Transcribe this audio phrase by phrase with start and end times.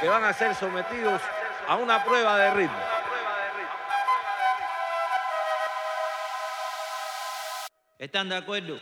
[0.00, 1.20] que van a ser sometidos
[1.66, 2.78] a una prueba de ritmo.
[7.98, 8.78] ¿Están de acuerdo?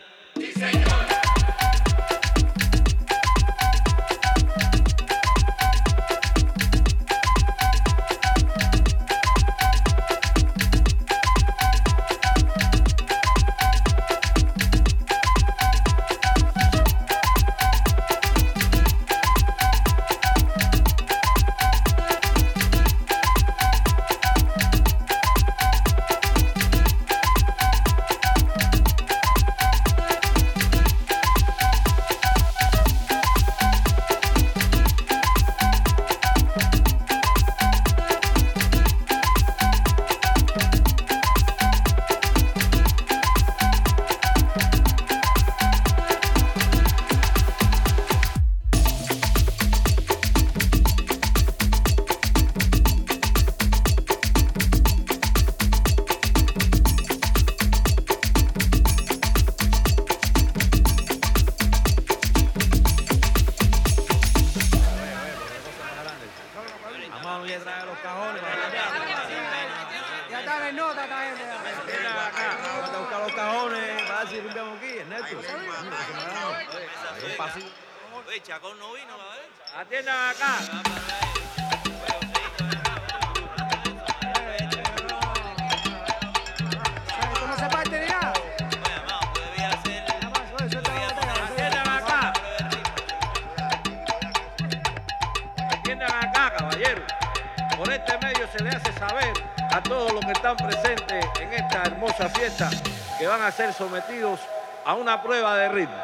[103.77, 104.39] sometidos
[104.85, 106.03] a una prueba de ritmo.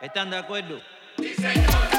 [0.00, 0.80] ¿Están de acuerdo?
[1.18, 1.89] Sí, señor.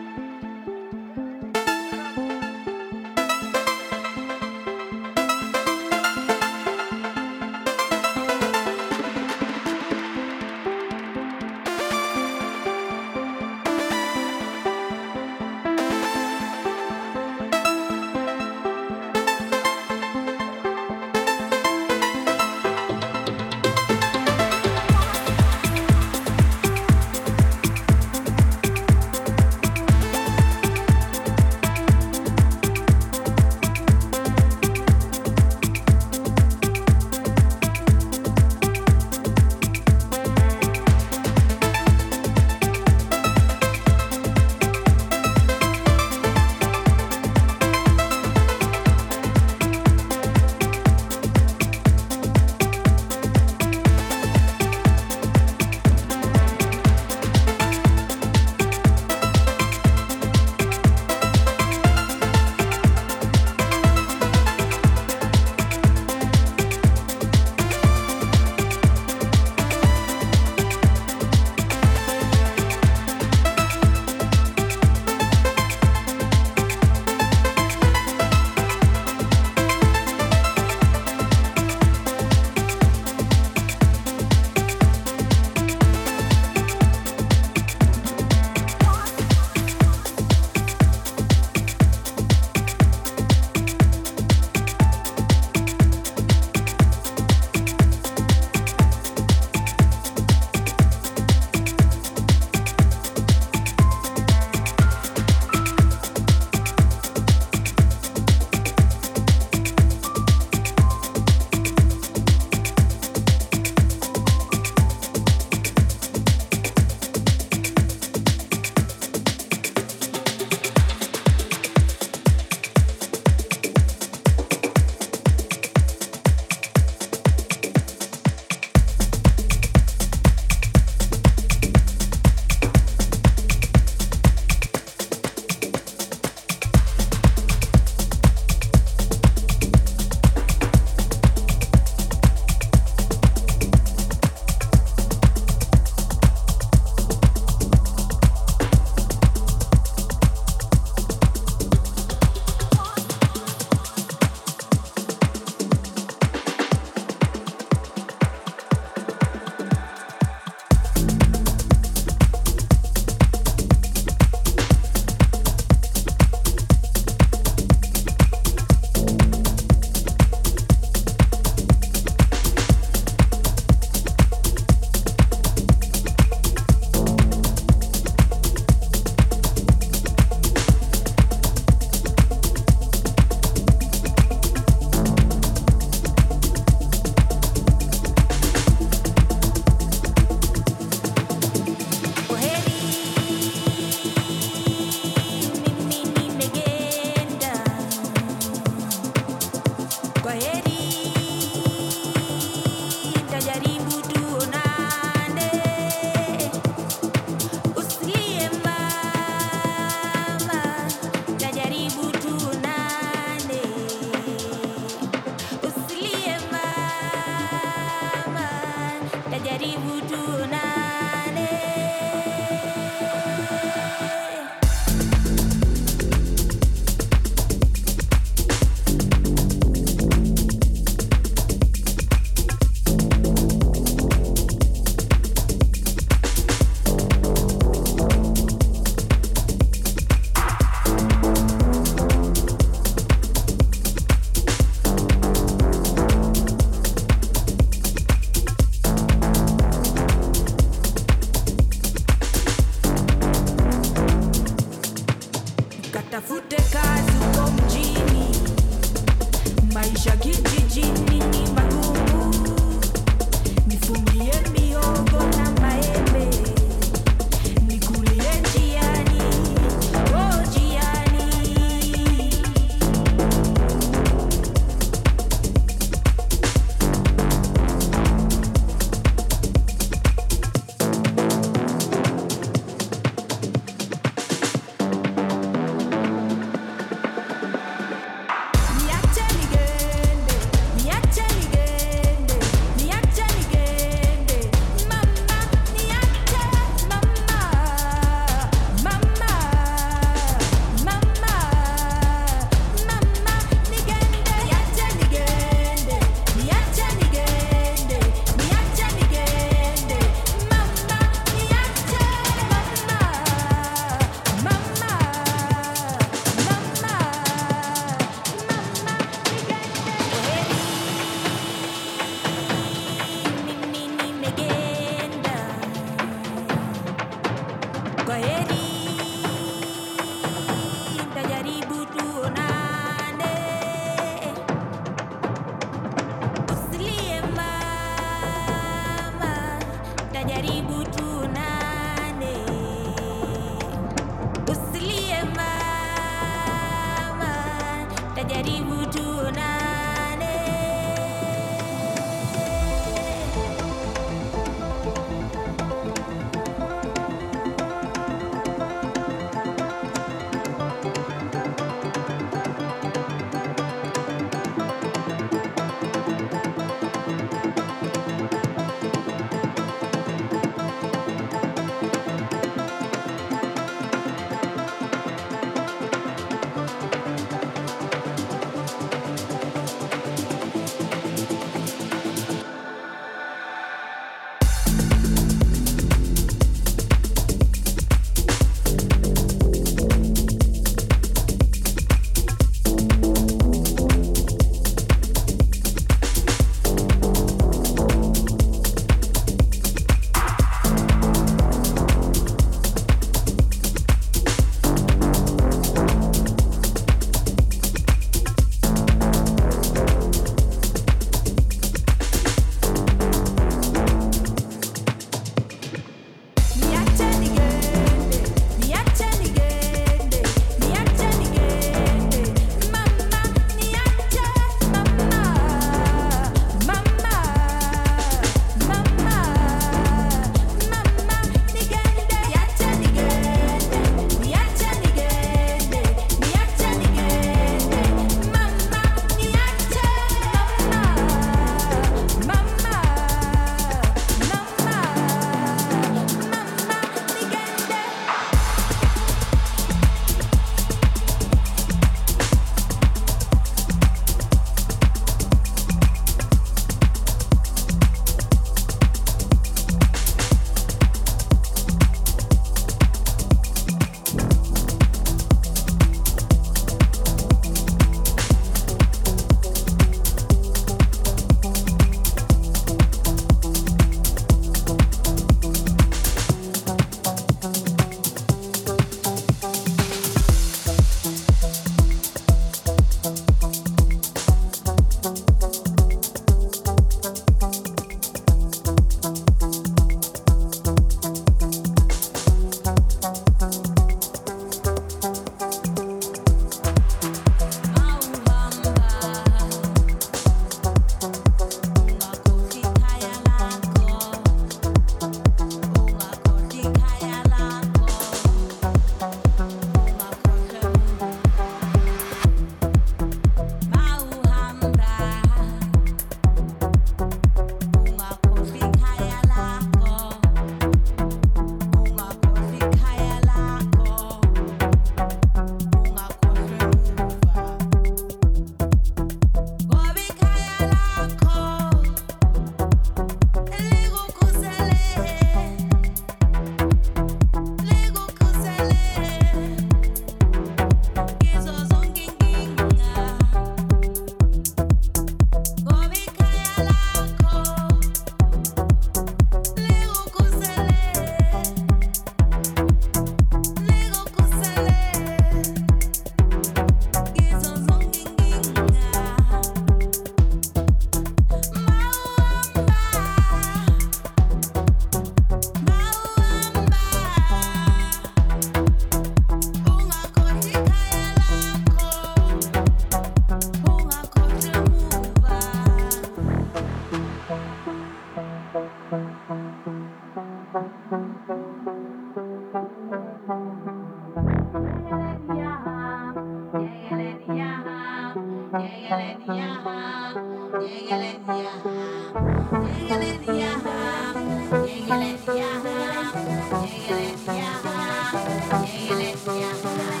[599.27, 600.00] Yeah.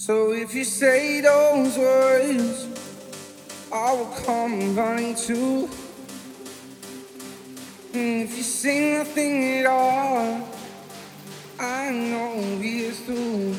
[0.00, 2.66] So if you say those words,
[3.70, 5.68] I will come running too.
[7.92, 10.48] And if you sing nothing at all,
[11.58, 13.54] I know we're through.